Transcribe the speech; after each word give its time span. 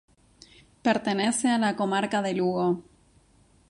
Pertenece 0.81 1.47
a 1.49 1.59
la 1.59 1.75
Comarca 1.75 2.23
de 2.23 2.33
Lugo. 2.33 2.81